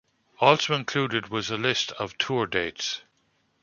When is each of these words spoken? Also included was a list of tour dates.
Also 0.39 0.73
included 0.73 1.27
was 1.27 1.51
a 1.51 1.57
list 1.57 1.91
of 1.91 2.17
tour 2.17 2.47
dates. 2.47 3.03